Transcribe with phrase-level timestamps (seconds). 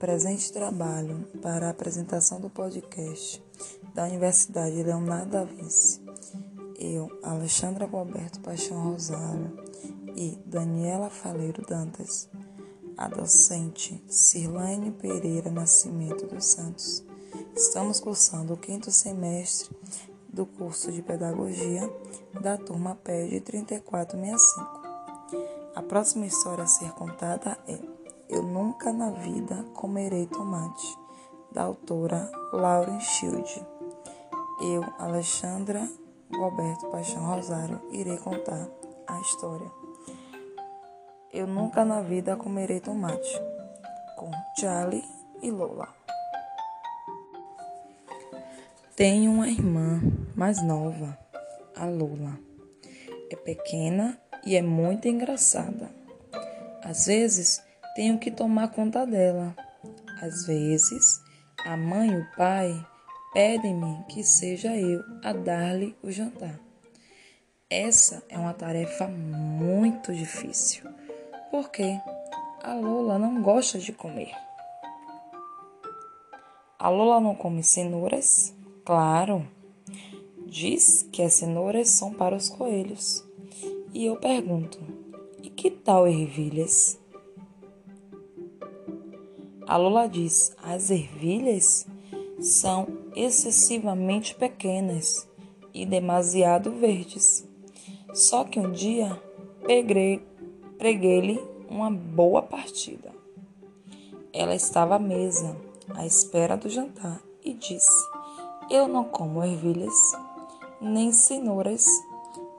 [0.00, 3.44] presente trabalho para a apresentação do podcast
[3.94, 6.00] da Universidade Leonardo da Vinci,
[6.78, 9.62] eu, Alexandra Roberto Paixão Rosário
[10.16, 12.30] e Daniela Faleiro Dantas,
[12.96, 17.04] a docente Cirlane Pereira Nascimento dos Santos,
[17.54, 19.76] estamos cursando o quinto semestre
[20.32, 21.82] do curso de Pedagogia
[22.40, 24.80] da turma PED 3465.
[25.74, 27.99] A próxima história a ser contada é
[28.30, 30.96] Eu Nunca na Vida Comerei Tomate,
[31.50, 33.66] da autora Lauren Shield.
[34.62, 35.88] Eu, Alexandra
[36.32, 38.68] Roberto Paixão Rosário, irei contar
[39.08, 39.68] a história.
[41.32, 43.36] Eu Nunca na Vida Comerei Tomate,
[44.16, 45.04] com Charlie
[45.42, 45.88] e Lola.
[48.94, 50.00] Tenho uma irmã
[50.36, 51.18] mais nova,
[51.74, 52.38] a Lola.
[53.28, 55.90] É pequena e é muito engraçada.
[56.84, 59.54] Às vezes tenho que tomar conta dela.
[60.20, 61.20] Às vezes
[61.64, 62.86] a mãe e o pai
[63.32, 66.58] pedem-me que seja eu a dar-lhe o jantar.
[67.68, 70.90] Essa é uma tarefa muito difícil,
[71.50, 72.00] porque
[72.62, 74.34] a Lola não gosta de comer.
[76.78, 78.54] A Lola não come cenouras?
[78.84, 79.46] Claro.
[80.46, 83.24] Diz que as cenouras são para os coelhos.
[83.94, 84.78] E eu pergunto:
[85.42, 86.99] e que tal ervilhas?
[89.70, 91.86] A Lula diz: as ervilhas
[92.40, 95.28] são excessivamente pequenas
[95.72, 97.48] e demasiado verdes.
[98.12, 99.16] Só que um dia
[100.76, 103.12] preguei-lhe uma boa partida.
[104.32, 105.56] Ela estava à mesa,
[105.94, 108.08] à espera do jantar, e disse:
[108.68, 109.94] Eu não como ervilhas,
[110.80, 111.86] nem cenouras,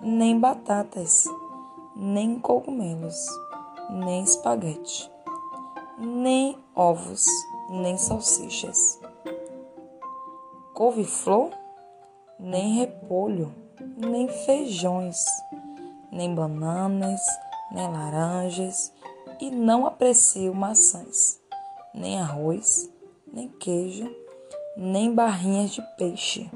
[0.00, 1.24] nem batatas,
[1.96, 3.18] nem cogumelos,
[3.90, 5.10] nem espaguete,
[6.00, 7.26] nem ovos,
[7.68, 8.98] nem salsichas.
[10.74, 11.50] Couve-flor,
[12.38, 13.54] nem repolho,
[13.96, 15.22] nem feijões,
[16.10, 17.20] nem bananas,
[17.70, 18.92] nem laranjas,
[19.40, 21.40] e não aprecio maçãs,
[21.94, 22.90] nem arroz,
[23.30, 24.10] nem queijo,
[24.76, 26.50] nem barrinhas de peixe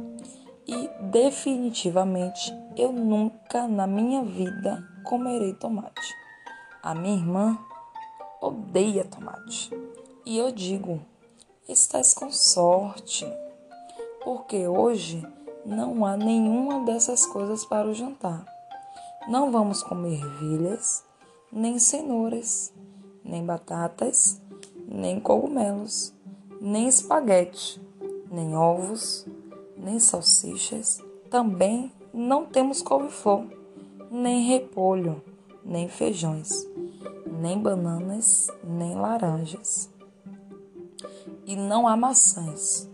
[0.66, 6.14] e definitivamente eu nunca na minha vida comerei tomate.
[6.82, 7.58] A minha irmã
[8.44, 9.70] odeia tomate.
[10.26, 11.00] E eu digo:
[11.68, 13.26] estás com sorte,
[14.22, 15.26] porque hoje
[15.64, 18.44] não há nenhuma dessas coisas para o jantar.
[19.28, 21.02] Não vamos comer ervilhas,
[21.50, 22.72] nem cenouras,
[23.24, 24.40] nem batatas,
[24.86, 26.12] nem cogumelos,
[26.60, 27.80] nem espaguete,
[28.30, 29.26] nem ovos,
[29.76, 33.46] nem salsichas, também não temos couve-flor,
[34.10, 35.22] nem repolho,
[35.64, 36.68] nem feijões,
[37.40, 39.90] nem bananas, nem laranjas.
[41.44, 42.90] E não há maçãs,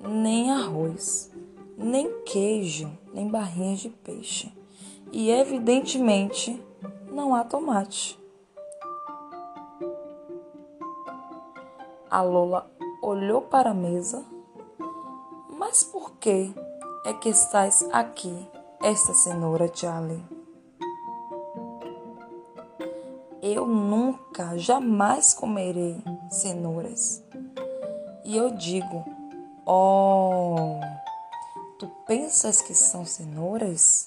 [0.00, 1.30] nem arroz,
[1.76, 4.52] nem queijo, nem barrinhas de peixe.
[5.12, 6.62] E evidentemente
[7.10, 8.18] não há tomate.
[12.10, 12.70] A Lola
[13.02, 14.24] olhou para a mesa
[15.60, 16.54] mas por que
[17.04, 18.48] é que estás aqui,
[18.82, 20.39] esta cenoura, Charlie?
[23.42, 27.22] Eu nunca, jamais comerei cenouras.
[28.24, 29.04] E eu digo:
[29.66, 30.80] Oh,
[31.78, 34.06] tu pensas que são cenouras?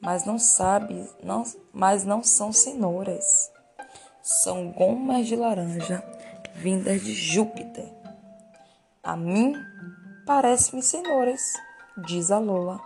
[0.00, 3.50] Mas não sabe, não, mas não são cenouras.
[4.22, 6.04] São gomas de laranja
[6.54, 7.92] vindas de Júpiter.
[9.02, 9.54] A mim
[10.28, 11.40] Parece-me cenouras,
[12.06, 12.78] diz a Lola.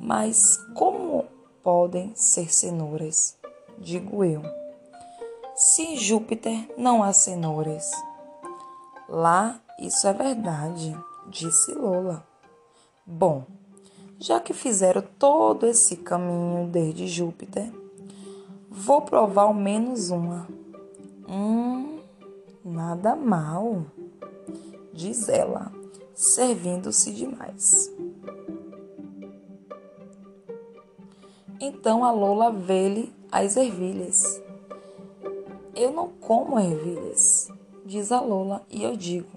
[0.00, 1.24] Mas como
[1.62, 3.38] podem ser cenouras?
[3.82, 4.42] Digo eu.
[5.56, 7.90] Se em Júpiter não há cenouras.
[9.08, 10.96] Lá isso é verdade,
[11.28, 12.24] disse Lola.
[13.04, 13.44] Bom,
[14.20, 17.72] já que fizeram todo esse caminho desde Júpiter,
[18.70, 20.46] vou provar ao menos uma.
[21.28, 21.98] Hum,
[22.64, 23.84] nada mal,
[24.92, 25.72] diz ela
[26.14, 27.92] servindo-se demais.
[31.60, 34.42] Então a Lola vê-lhe as ervilhas.
[35.74, 37.48] Eu não como ervilhas,
[37.86, 39.30] diz a Lola, e eu digo: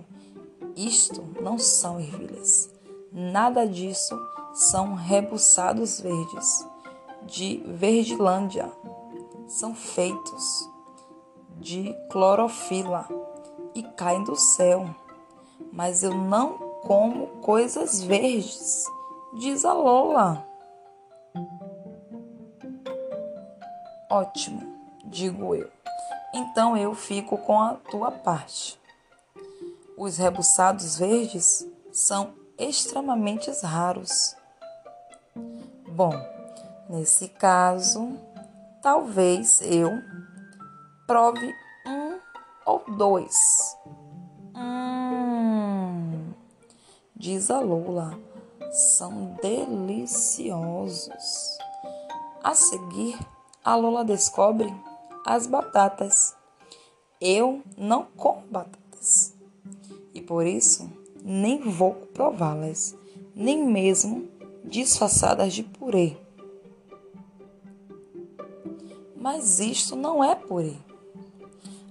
[0.75, 2.69] isto não são ervilhas.
[3.11, 4.19] Nada disso
[4.53, 6.67] são rebuçados verdes,
[7.23, 8.69] de Verdilândia.
[9.47, 10.69] São feitos
[11.57, 13.07] de clorofila
[13.73, 14.93] e caem do céu.
[15.71, 18.85] Mas eu não como coisas verdes,
[19.33, 20.45] diz a Lola.
[24.09, 24.61] Ótimo,
[25.03, 25.71] digo eu.
[26.33, 28.79] Então eu fico com a tua parte.
[29.97, 34.35] Os rebuçados verdes são extremamente raros.
[35.87, 36.13] Bom,
[36.89, 38.19] nesse caso,
[38.81, 39.91] talvez eu
[41.07, 41.53] prove
[41.87, 42.19] um
[42.65, 43.77] ou dois.
[44.55, 46.33] Hum,
[47.15, 48.19] diz a Lula,
[48.71, 51.07] são deliciosos.
[52.43, 53.17] A seguir,
[53.65, 54.71] a Lola descobre
[55.25, 56.35] as batatas.
[57.19, 59.33] Eu não como batatas
[60.13, 60.87] e por isso
[61.23, 62.95] nem vou prová-las,
[63.35, 64.29] nem mesmo
[64.63, 66.15] disfarçadas de purê.
[69.15, 70.75] Mas isto não é purê.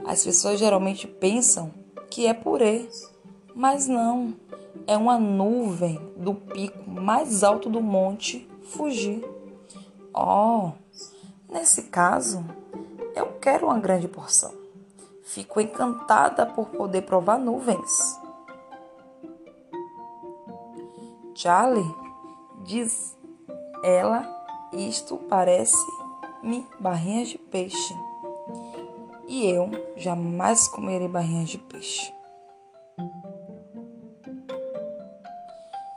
[0.06, 1.73] As pessoas geralmente pensam
[2.09, 2.88] que é purê,
[3.53, 4.32] mas não.
[4.87, 9.25] É uma nuvem do pico mais alto do monte Fuji.
[10.15, 10.73] Oh,
[11.55, 12.45] nesse caso,
[13.15, 14.53] eu quero uma grande porção.
[15.23, 18.21] Fico encantada por poder provar nuvens.
[21.37, 21.95] Charlie,
[22.65, 23.17] diz
[23.85, 24.29] ela,
[24.73, 27.95] isto parece-me barrinhas de peixe.
[29.29, 32.12] E eu jamais comerei barrinhas de peixe.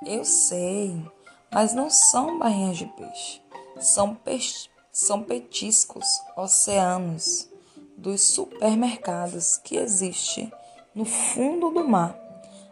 [0.05, 1.03] Eu sei,
[1.51, 3.41] mas não são barrinhas de peixe.
[3.79, 7.47] São, peixe, são petiscos oceanos
[7.95, 10.51] dos supermercados que existe
[10.95, 12.17] no fundo do mar.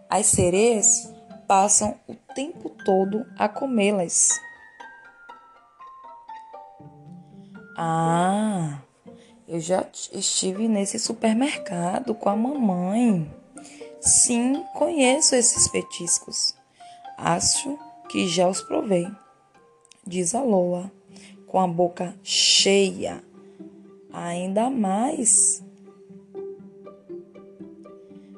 [0.10, 1.08] As sereias
[1.48, 4.30] passam o tempo todo a comê-las.
[7.78, 8.80] Ah,
[9.48, 13.32] eu já estive nesse supermercado com a mamãe.
[14.02, 16.56] Sim, conheço esses petiscos.
[17.20, 17.78] Acho
[18.10, 19.08] que já os provei,
[20.08, 20.92] diz a Lola,
[21.56, 23.24] com a boca cheia.
[24.12, 25.64] Ainda mais.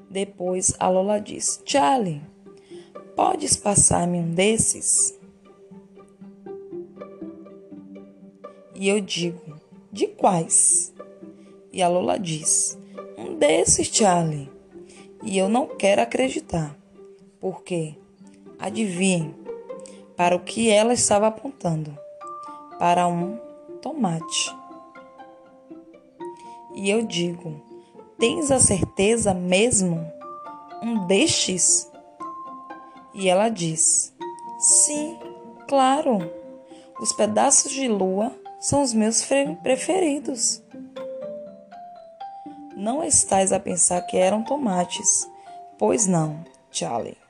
[0.08, 2.22] Depois a Lola diz: Charlie,
[3.16, 5.18] podes passar-me um desses?
[8.76, 9.60] E eu digo:
[9.92, 10.94] De quais?
[11.74, 12.78] E a Lola diz:
[13.18, 14.48] Um desses, Charlie.
[15.24, 16.78] E eu não quero acreditar.
[17.40, 17.96] Por quê?
[18.60, 19.34] Adivinhem
[20.16, 21.98] para o que ela estava apontando:
[22.78, 23.38] para um
[23.82, 24.56] tomate.
[26.74, 27.62] E eu digo:
[28.20, 30.00] Tens a certeza mesmo?
[30.82, 31.92] Um destes?
[33.14, 34.14] E ela diz:
[34.60, 35.18] Sim,
[35.68, 36.20] claro.
[37.00, 39.24] Os pedaços de lua são os meus
[39.62, 40.64] preferidos.
[42.76, 45.30] Não estás a pensar que eram tomates,
[45.78, 47.27] pois não, Charlie.